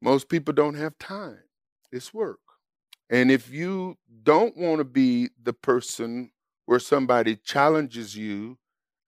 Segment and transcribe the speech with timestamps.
[0.00, 1.40] Most people don't have time.
[1.90, 2.40] It's work.
[3.10, 6.30] And if you don't want to be the person
[6.66, 8.58] where somebody challenges you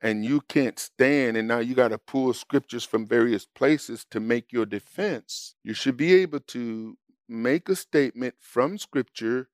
[0.03, 4.19] and you can't stand, and now you got to pull scriptures from various places to
[4.19, 6.97] make your defense, you should be able to
[7.29, 9.49] make a statement from scripture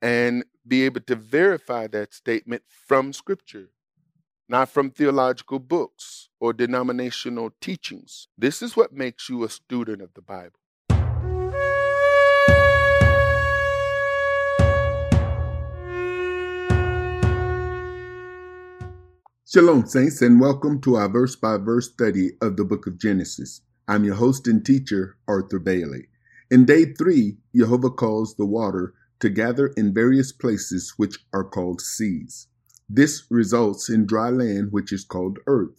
[0.00, 3.70] and be able to verify that statement from scripture,
[4.48, 8.28] not from theological books or denominational teachings.
[8.38, 10.60] This is what makes you a student of the Bible.
[19.50, 23.62] Shalom, Saints, and welcome to our verse by verse study of the book of Genesis.
[23.88, 26.08] I'm your host and teacher, Arthur Bailey.
[26.50, 31.80] In day three, Jehovah calls the water to gather in various places which are called
[31.80, 32.48] seas.
[32.90, 35.78] This results in dry land, which is called earth.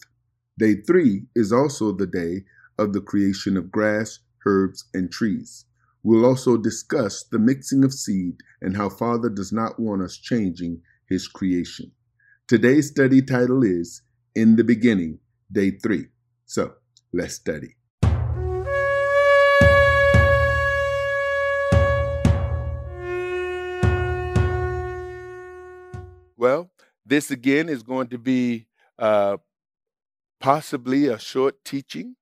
[0.58, 5.64] Day three is also the day of the creation of grass, herbs, and trees.
[6.02, 10.82] We'll also discuss the mixing of seed and how Father does not want us changing
[11.08, 11.92] his creation.
[12.50, 14.02] Today's study title is
[14.34, 15.20] In the Beginning,
[15.52, 16.08] Day 3.
[16.46, 16.72] So
[17.12, 17.76] let's study.
[26.36, 26.72] Well,
[27.06, 28.66] this again is going to be
[28.98, 29.36] uh,
[30.40, 32.16] possibly a short teaching.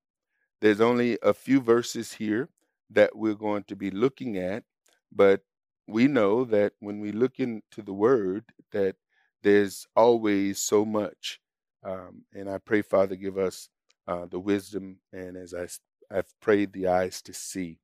[0.60, 2.50] There's only a few verses here
[2.90, 4.64] that we're going to be looking at,
[5.10, 5.40] but
[5.86, 8.96] we know that when we look into the Word, that
[9.42, 11.40] there's always so much.
[11.84, 13.68] Um, and I pray, Father, give us
[14.06, 15.68] uh, the wisdom, and as I,
[16.16, 17.78] I've prayed, the eyes to see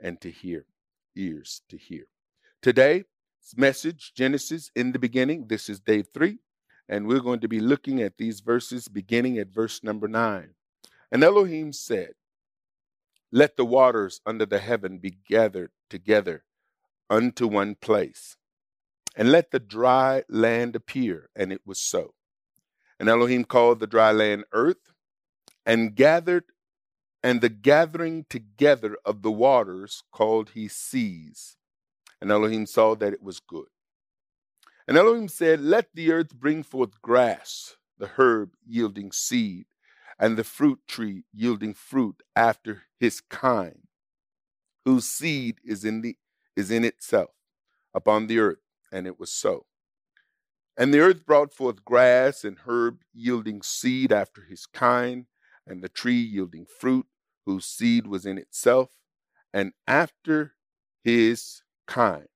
[0.00, 0.66] and to hear,
[1.16, 2.04] ears to hear.
[2.62, 3.04] Today's
[3.56, 5.46] message Genesis in the beginning.
[5.48, 6.40] This is day three,
[6.88, 10.50] and we're going to be looking at these verses beginning at verse number nine.
[11.12, 12.14] And Elohim said,
[13.32, 16.44] Let the waters under the heaven be gathered together
[17.08, 18.37] unto one place
[19.16, 21.30] and let the dry land appear.
[21.34, 22.14] And it was so.
[23.00, 24.92] And Elohim called the dry land earth,
[25.64, 26.44] and gathered,
[27.22, 31.56] and the gathering together of the waters called he seas.
[32.20, 33.68] And Elohim saw that it was good.
[34.88, 39.66] And Elohim said, Let the earth bring forth grass, the herb yielding seed,
[40.18, 43.86] and the fruit tree yielding fruit after his kind,
[44.84, 46.16] whose seed is in the
[46.56, 47.30] is in itself
[47.94, 48.58] upon the earth
[48.92, 49.66] and it was so.
[50.76, 55.26] And the earth brought forth grass and herb yielding seed after his kind,
[55.66, 57.06] and the tree yielding fruit,
[57.44, 58.90] whose seed was in itself,
[59.52, 60.54] and after
[61.02, 62.28] his kind.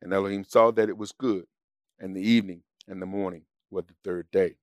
[0.00, 1.46] And Elohim saw that it was good,
[1.98, 4.56] and the evening and the morning were the third day.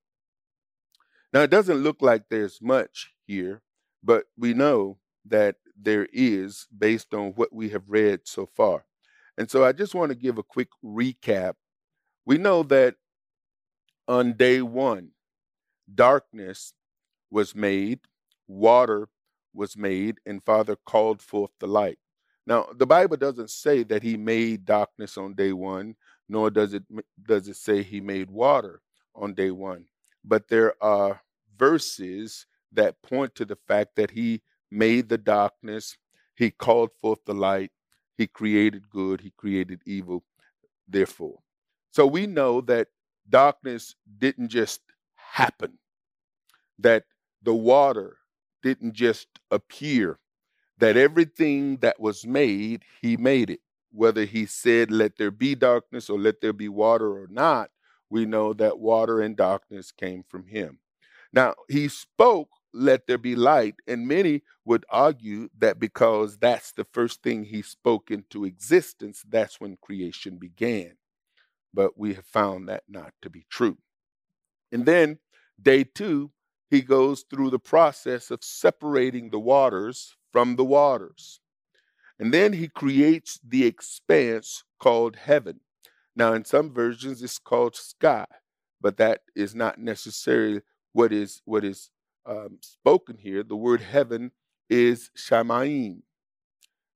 [1.33, 3.61] Now, it doesn't look like there's much here,
[4.03, 8.85] but we know that there is based on what we have read so far.
[9.37, 11.53] And so I just want to give a quick recap.
[12.25, 12.95] We know that
[14.07, 15.11] on day one,
[15.93, 16.73] darkness
[17.29, 17.99] was made,
[18.47, 19.09] water
[19.53, 21.99] was made, and Father called forth the light.
[22.45, 25.95] Now, the Bible doesn't say that he made darkness on day one,
[26.29, 26.83] nor does it
[27.23, 28.81] does it say he made water
[29.15, 29.85] on day one.
[30.23, 31.21] But there are
[31.57, 35.97] verses that point to the fact that he made the darkness,
[36.35, 37.71] he called forth the light,
[38.17, 40.23] he created good, he created evil,
[40.87, 41.39] therefore.
[41.91, 42.87] So we know that
[43.29, 44.81] darkness didn't just
[45.15, 45.77] happen,
[46.79, 47.03] that
[47.43, 48.17] the water
[48.63, 50.19] didn't just appear,
[50.79, 53.61] that everything that was made, he made it.
[53.91, 57.69] Whether he said, let there be darkness or let there be water or not,
[58.09, 60.79] we know that water and darkness came from him.
[61.33, 63.75] Now, he spoke let there be light.
[63.87, 69.59] And many would argue that because that's the first thing he spoke into existence, that's
[69.59, 70.97] when creation began.
[71.73, 73.77] But we have found that not to be true.
[74.71, 75.19] And then,
[75.61, 76.31] day two,
[76.69, 81.39] he goes through the process of separating the waters from the waters.
[82.19, 85.61] And then he creates the expanse called heaven.
[86.15, 88.25] Now, in some versions, it's called sky,
[88.81, 90.61] but that is not necessarily
[90.93, 91.91] what is what is
[92.27, 94.31] um, spoken here, the word heaven
[94.69, 96.01] is Shamaim.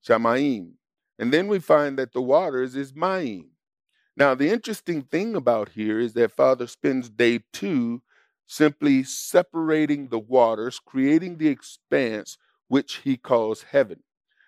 [0.07, 0.73] Shamaim.
[1.17, 3.51] And then we find that the waters is Maim.
[4.17, 8.01] Now, the interesting thing about here is that Father spends day two
[8.45, 12.37] simply separating the waters, creating the expanse,
[12.67, 14.03] which he calls heaven.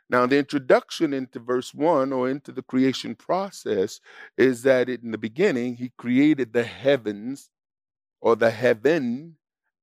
[0.09, 4.01] Now, the introduction into verse 1 or into the creation process
[4.37, 7.49] is that in the beginning, he created the heavens
[8.19, 9.37] or the heaven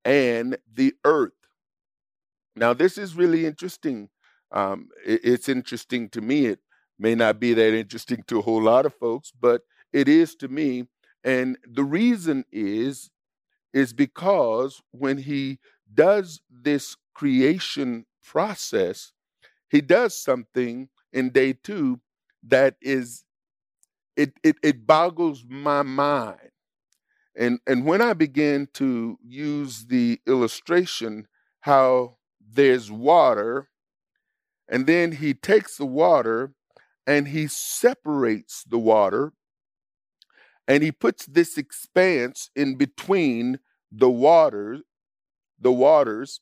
[0.04, 1.32] and the earth.
[2.56, 4.08] Now, this is really interesting
[4.52, 6.46] Um, it, it's interesting to me.
[6.46, 6.58] It
[6.98, 9.62] may not be that interesting to a whole lot of folks, but
[9.92, 10.88] it is to me.
[11.22, 13.10] And the reason is,
[13.72, 15.58] is because when he
[15.92, 19.12] does this creation process,
[19.70, 22.00] he does something in day two
[22.42, 23.24] that is
[24.16, 26.50] it it, it boggles my mind.
[27.36, 31.28] And and when I begin to use the illustration
[31.60, 33.68] how there's water,
[34.68, 36.52] and then he takes the water
[37.06, 39.32] and he separates the water
[40.68, 43.58] and he puts this expanse in between
[43.90, 44.80] the water
[45.58, 46.40] the waters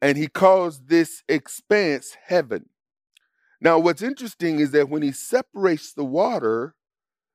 [0.00, 2.70] and he calls this expanse heaven.
[3.60, 6.74] Now what's interesting is that when he separates the water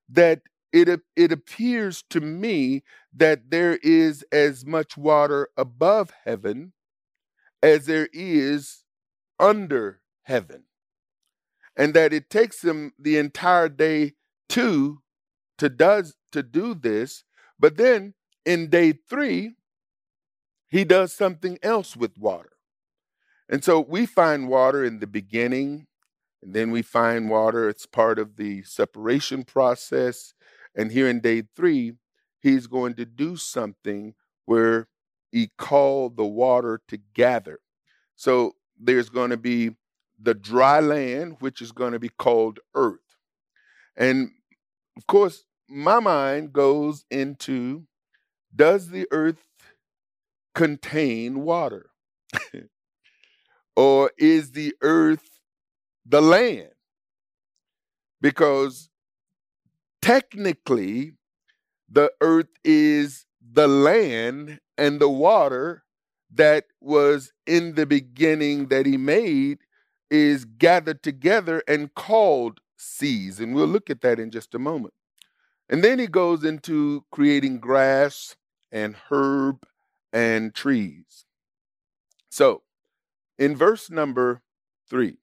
[0.10, 0.42] that
[0.74, 2.84] it it appears to me
[3.14, 6.74] that there is as much water above heaven
[7.62, 8.84] as there is
[9.40, 10.64] under heaven
[11.76, 14.14] and that it takes him the entire day
[14.50, 15.02] to
[15.58, 17.24] to does to do this
[17.60, 18.14] but then
[18.46, 19.54] in day 3
[20.68, 22.52] he does something else with water.
[23.50, 25.88] And so we find water in the beginning
[26.44, 30.34] and then we find water it's part of the separation process
[30.78, 31.94] and here in day 3
[32.40, 34.14] he's going to do something
[34.46, 34.88] where
[35.32, 37.60] he called the water to gather
[38.16, 39.72] so there's going to be
[40.20, 43.00] the dry land, which is going to be called earth.
[43.96, 44.32] And
[44.98, 47.84] of course, my mind goes into
[48.56, 49.46] does the earth
[50.56, 51.92] contain water?
[53.76, 55.40] or is the earth
[56.06, 56.70] the land?
[58.20, 58.90] Because
[60.02, 61.14] technically,
[61.90, 65.84] the earth is the land and the water
[66.34, 69.60] that was in the beginning that he made
[70.10, 73.40] is gathered together and called seas.
[73.40, 74.94] And we'll look at that in just a moment.
[75.70, 78.36] And then he goes into creating grass
[78.72, 79.66] and herb
[80.14, 81.26] and trees.
[82.30, 82.64] So
[83.38, 84.42] in verse number
[84.90, 85.18] three,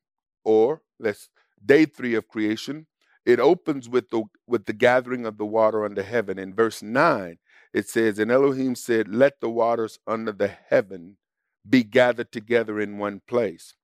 [0.44, 1.30] or let's
[1.64, 2.86] day three of creation,
[3.24, 6.38] it opens with the with the gathering of the water under heaven.
[6.38, 7.38] In verse nine,
[7.72, 11.16] it says, And Elohim said, Let the waters under the heaven
[11.68, 13.74] be gathered together in one place.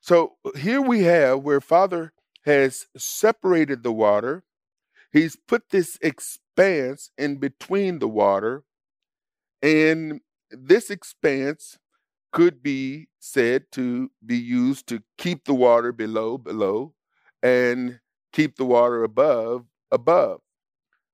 [0.00, 2.12] So here we have where Father
[2.44, 4.44] has separated the water.
[5.12, 8.64] He's put this expanse in between the water.
[9.62, 10.20] And
[10.50, 11.78] this expanse
[12.32, 16.94] could be said to be used to keep the water below, below,
[17.42, 18.00] and
[18.36, 20.42] keep the water above, above.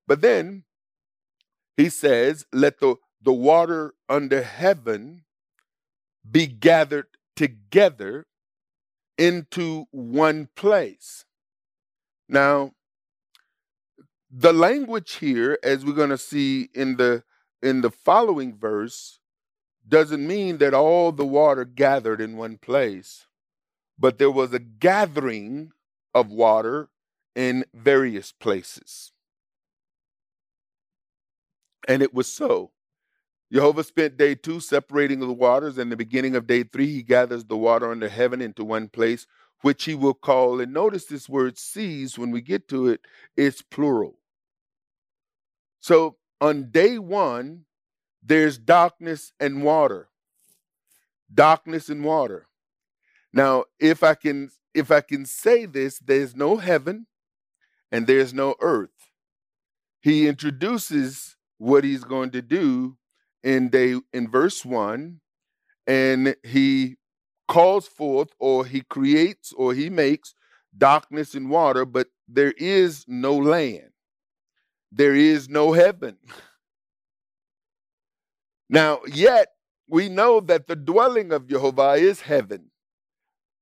[0.05, 0.65] But then
[1.77, 5.23] he says, Let the, the water under heaven
[6.29, 8.27] be gathered together
[9.17, 11.23] into one place.
[12.27, 12.73] Now,
[14.29, 17.23] the language here, as we're going to see in the
[17.61, 19.19] in the following verse,
[19.87, 23.27] doesn't mean that all the water gathered in one place,
[23.97, 25.71] but there was a gathering
[26.13, 26.89] of water
[27.35, 29.11] in various places.
[31.87, 32.71] And it was so.
[33.51, 37.45] Jehovah spent day two separating the waters, and the beginning of day three, he gathers
[37.45, 39.27] the water under heaven into one place,
[39.61, 43.01] which he will call, and notice this word seas, when we get to it,
[43.37, 44.17] it's plural.
[45.79, 47.65] So on day one,
[48.21, 50.09] there's darkness and water.
[51.33, 52.47] Darkness and water.
[53.31, 57.05] Now, if I can if I can say this, there's no heaven
[57.93, 58.89] and there's no earth.
[60.01, 62.97] He introduces what he's going to do
[63.43, 65.21] in day in verse 1
[65.85, 66.95] and he
[67.47, 70.33] calls forth or he creates or he makes
[70.75, 73.91] darkness and water but there is no land.
[74.91, 76.17] There is no heaven.
[78.69, 79.49] Now yet
[79.87, 82.71] we know that the dwelling of jehovah is heaven.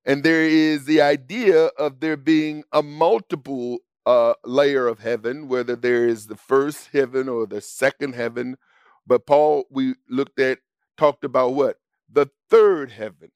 [0.06, 5.76] And there is the idea of there being a multiple uh, layer of heaven whether
[5.76, 8.58] there is the first heaven or the second heaven
[9.06, 10.60] but Paul, we looked at,
[10.98, 11.78] talked about what?
[12.12, 13.32] The third heaven.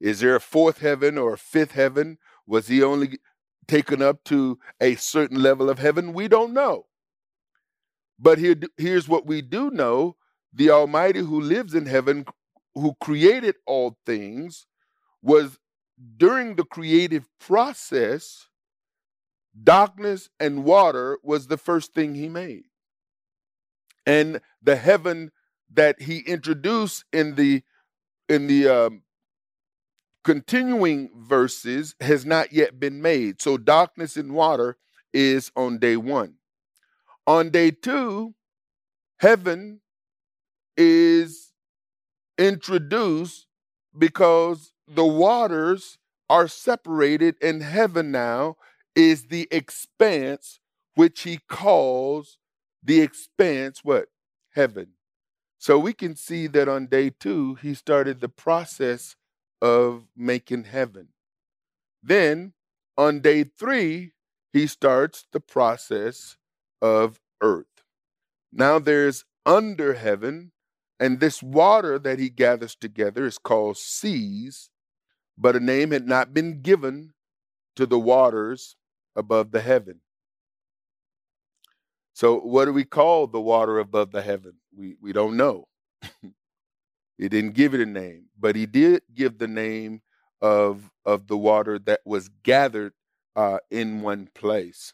[0.00, 2.18] Is there a fourth heaven or a fifth heaven?
[2.46, 3.18] Was he only
[3.66, 6.12] taken up to a certain level of heaven?
[6.12, 6.86] We don't know.
[8.18, 10.16] But here, here's what we do know
[10.52, 12.26] the Almighty who lives in heaven,
[12.74, 14.66] who created all things,
[15.22, 15.58] was
[16.16, 18.48] during the creative process,
[19.60, 22.64] darkness and water was the first thing he made
[24.06, 25.30] and the heaven
[25.72, 27.62] that he introduced in the
[28.28, 29.02] in the um,
[30.24, 33.40] continuing verses has not yet been made.
[33.40, 34.76] So darkness and water
[35.12, 36.34] is on day one.
[37.26, 38.34] On day two,
[39.18, 39.80] heaven
[40.76, 41.52] is
[42.38, 43.46] introduced
[43.96, 45.98] because the waters
[46.30, 48.56] are separated, and heaven now
[48.94, 50.60] is the expanse
[50.94, 52.38] which he calls
[52.82, 54.08] the expanse what?
[54.54, 54.94] Heaven.
[55.58, 59.16] So we can see that on day two, he started the process
[59.60, 61.08] of making heaven.
[62.02, 62.52] Then
[62.98, 64.12] on day three,
[64.52, 66.36] he starts the process
[66.82, 67.84] of earth.
[68.52, 70.52] Now there's under heaven,
[71.00, 74.68] and this water that he gathers together is called seas,
[75.38, 77.14] but a name had not been given
[77.76, 78.76] to the waters
[79.16, 80.00] above the heaven.
[82.14, 84.54] So, what do we call the water above the heaven?
[84.76, 85.66] We, we don't know.
[87.18, 90.02] he didn't give it a name, but he did give the name
[90.40, 92.92] of, of the water that was gathered
[93.34, 94.92] uh, in one place.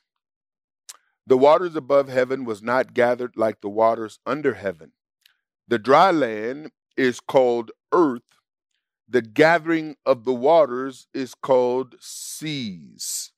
[1.26, 4.92] The waters above heaven was not gathered like the waters under heaven.
[5.66, 8.22] The dry land is called earth.
[9.08, 13.32] The gathering of the waters is called seas.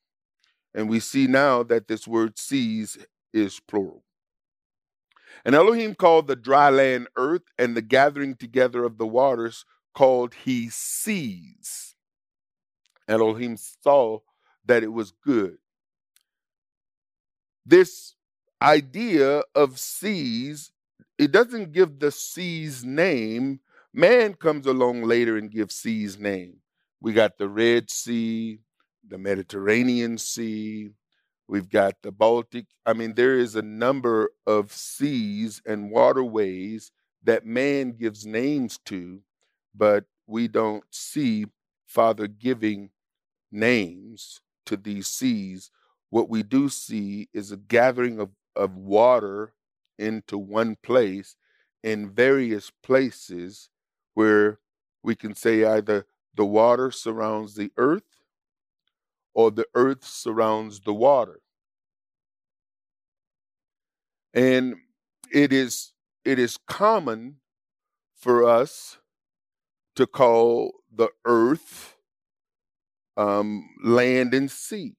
[0.75, 2.99] And we see now that this word seas
[3.33, 4.05] is plural.
[5.45, 10.35] And Elohim called the dry land earth, and the gathering together of the waters called
[10.35, 11.95] he seas.
[13.09, 14.19] Elohim saw
[14.67, 15.59] that it was good.
[17.65, 18.15] This
[18.63, 20.71] idea of seas,
[21.19, 23.61] it doesn't give the seas name.
[23.93, 26.59] Man comes along later and gives seas name.
[27.01, 28.61] We got the Red Sea,
[29.07, 30.91] the Mediterranean Sea,
[31.49, 32.67] we've got the Baltic.
[32.87, 36.93] I mean, there is a number of seas and waterways
[37.25, 39.21] that man gives names to,
[39.75, 41.47] but we don't see
[41.87, 42.91] Father giving
[43.51, 45.71] names to these seas,
[46.11, 49.53] what we do see is a gathering of, of water
[49.99, 51.37] into one place
[51.83, 53.69] in various places
[54.15, 54.59] where
[55.03, 58.10] we can say either the water surrounds the earth
[59.41, 61.41] or the earth surrounds the water.
[64.35, 64.77] And
[65.33, 65.93] it is
[66.25, 67.37] it is common
[68.15, 68.99] for us
[69.97, 71.97] to call the earth
[73.17, 74.97] um, land and sea.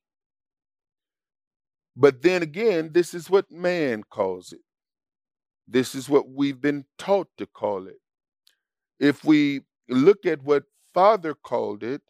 [1.95, 4.61] But then again, this is what man calls it.
[5.67, 8.01] This is what we've been taught to call it.
[8.99, 12.01] If we look at what Father called it,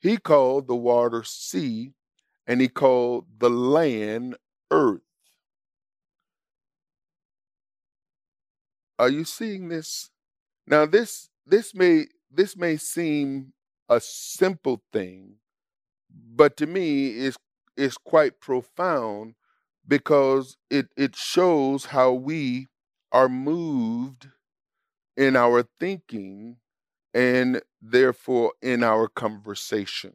[0.00, 1.94] he called the water sea
[2.46, 4.36] and he called the land
[4.70, 5.02] earth.
[8.98, 10.10] Are you seeing this?
[10.66, 13.52] Now this this may this may seem
[13.88, 15.36] a simple thing,
[16.10, 17.36] but to me is
[17.76, 19.34] is quite profound
[19.86, 22.66] because it it shows how we
[23.12, 24.28] are moved
[25.16, 26.56] in our thinking
[27.14, 30.14] and therefore in our conversation.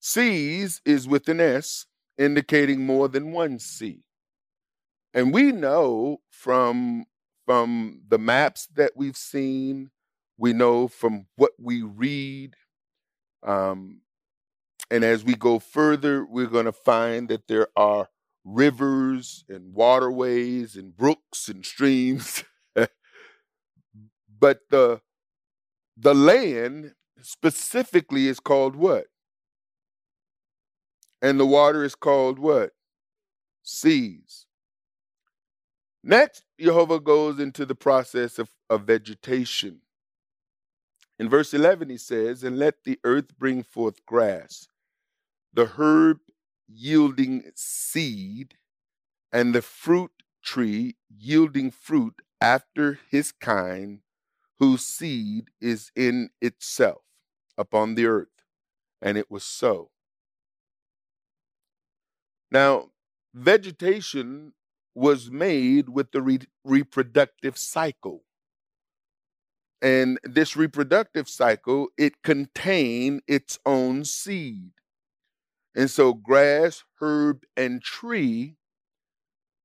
[0.00, 4.04] Seas is with an S, indicating more than one sea.
[5.12, 7.06] And we know from
[7.44, 9.90] from the maps that we've seen
[10.38, 12.54] we know from what we read.
[13.42, 14.00] Um,
[14.90, 18.08] and as we go further, we're going to find that there are
[18.44, 22.44] rivers and waterways and brooks and streams.
[24.38, 25.00] but the
[25.96, 29.06] the land specifically is called what?
[31.22, 32.72] And the water is called what?
[33.62, 34.46] Seas.
[36.04, 39.80] Next, Jehovah goes into the process of, of vegetation.
[41.18, 44.68] In verse 11, he says, And let the earth bring forth grass,
[45.52, 46.18] the herb
[46.68, 48.54] yielding seed,
[49.32, 50.12] and the fruit
[50.44, 54.00] tree yielding fruit after his kind,
[54.58, 57.02] whose seed is in itself
[57.58, 58.28] upon the earth.
[59.02, 59.90] And it was so.
[62.50, 62.90] Now,
[63.34, 64.54] vegetation
[64.94, 68.24] was made with the re- reproductive cycle
[69.82, 74.70] and this reproductive cycle it contained its own seed
[75.74, 78.56] and so grass herb and tree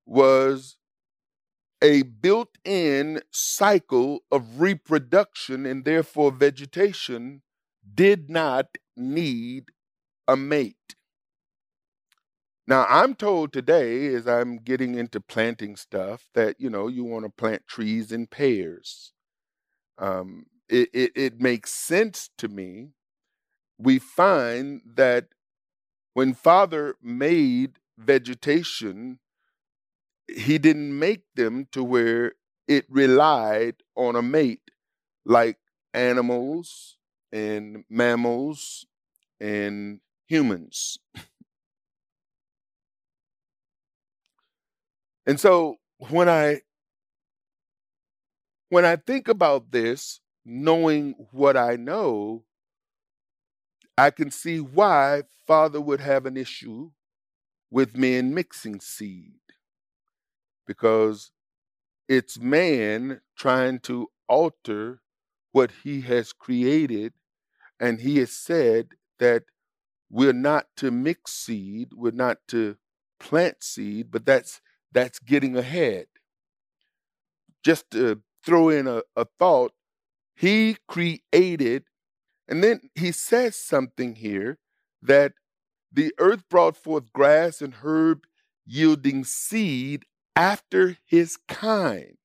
[0.05, 0.77] was
[1.81, 7.41] a built-in cycle of reproduction and therefore vegetation
[7.95, 9.65] did not need
[10.27, 10.95] a mate
[12.67, 17.25] now i'm told today as i'm getting into planting stuff that you know you want
[17.25, 19.11] to plant trees in pairs
[19.97, 22.89] um, it, it, it makes sense to me.
[23.77, 25.27] We find that
[26.13, 29.19] when Father made vegetation,
[30.35, 32.33] he didn't make them to where
[32.67, 34.71] it relied on a mate
[35.25, 35.57] like
[35.93, 36.97] animals
[37.31, 38.85] and mammals
[39.39, 40.97] and humans.
[45.25, 45.77] and so
[46.09, 46.61] when I
[48.69, 52.45] when I think about this, knowing what I know,
[53.97, 56.91] I can see why Father would have an issue
[57.69, 59.40] with men mixing seed.
[60.71, 61.31] Because
[62.07, 65.01] it's man trying to alter
[65.51, 67.11] what he has created,
[67.77, 69.43] and he has said that
[70.09, 72.77] we're not to mix seed, we're not to
[73.19, 74.61] plant seed, but that's
[74.93, 76.05] that's getting ahead.
[77.65, 79.73] Just to throw in a, a thought,
[80.33, 81.83] he created,
[82.47, 84.57] and then he says something here
[85.01, 85.33] that
[85.91, 88.23] the earth brought forth grass and herb
[88.65, 92.17] yielding seed after his kind.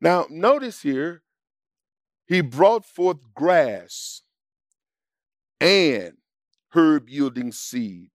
[0.00, 1.22] Now, notice here,
[2.26, 4.22] he brought forth grass
[5.60, 6.18] and
[6.70, 8.10] herb yielding seed.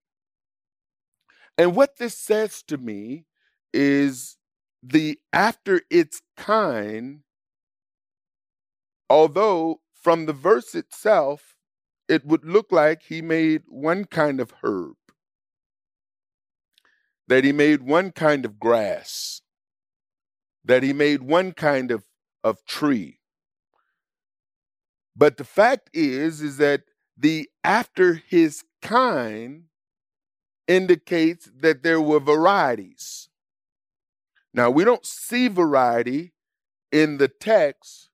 [1.58, 3.26] And what this says to me
[3.74, 4.38] is
[4.82, 7.22] the after its kind,
[9.10, 11.56] although from the verse itself,
[12.08, 14.96] it would look like he made one kind of herb,
[17.30, 19.42] that he made one kind of grass,
[20.66, 22.04] that he made one kind of,
[22.44, 23.20] of tree.
[25.16, 26.82] But the fact is, is that
[27.16, 29.66] the after his kind
[30.68, 33.30] indicates that there were varieties.
[34.54, 36.34] Now, we don't see variety
[36.92, 38.10] in the text,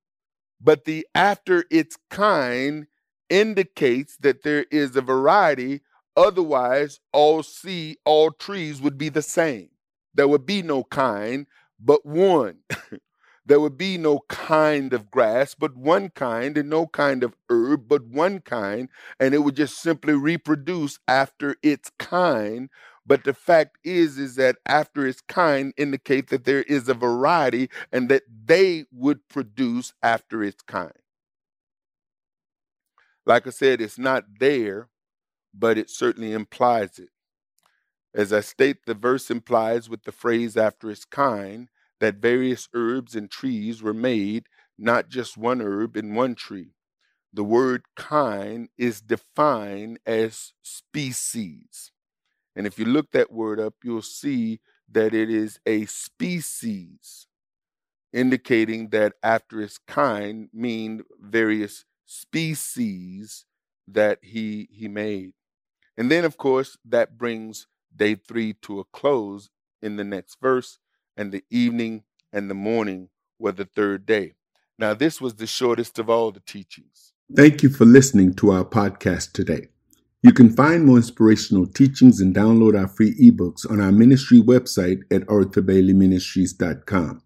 [0.59, 2.87] but the after its kind
[3.29, 5.81] indicates that there is a variety.
[6.17, 9.69] Otherwise, all sea, all trees would be the same.
[10.13, 11.47] There would be no kind
[11.79, 12.59] but one.
[13.45, 17.87] there would be no kind of grass but one kind, and no kind of herb
[17.87, 18.89] but one kind,
[19.19, 22.69] and it would just simply reproduce after its kind.
[23.05, 27.69] But the fact is, is that after its kind indicate that there is a variety
[27.91, 30.91] and that they would produce after its kind.
[33.25, 34.89] Like I said, it's not there,
[35.57, 37.09] but it certainly implies it.
[38.13, 43.15] As I state, the verse implies with the phrase after its kind that various herbs
[43.15, 46.75] and trees were made, not just one herb and one tree.
[47.33, 51.91] The word kind is defined as species.
[52.55, 57.27] And if you look that word up, you'll see that it is a species,
[58.13, 63.45] indicating that after its kind mean various species
[63.87, 65.33] that he he made.
[65.97, 69.49] And then of course that brings day 3 to a close
[69.81, 70.79] in the next verse
[71.15, 72.03] and the evening
[72.33, 74.33] and the morning were the third day.
[74.77, 77.13] Now, this was the shortest of all the teachings.
[77.33, 79.69] Thank you for listening to our podcast today.
[80.21, 85.01] You can find more inspirational teachings and download our free ebooks on our ministry website
[85.11, 87.21] at arthurbaileyministries.com.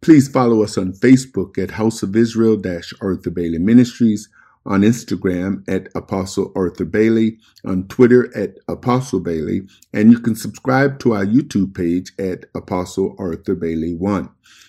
[0.00, 2.60] Please follow us on Facebook at House of Israel
[3.00, 4.28] Arthur Bailey Ministries
[4.66, 10.98] on Instagram at Apostle Arthur Bailey, on Twitter at Apostle Bailey, and you can subscribe
[11.00, 14.28] to our YouTube page at Apostle Arthur Bailey 1.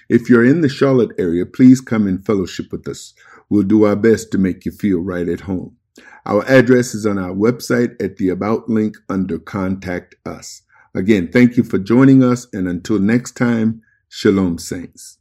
[0.09, 3.13] If you're in the Charlotte area, please come and fellowship with us.
[3.49, 5.75] We'll do our best to make you feel right at home.
[6.25, 10.61] Our address is on our website at the About link under Contact Us.
[10.93, 15.17] Again, thank you for joining us, and until next time, Shalom, Saints.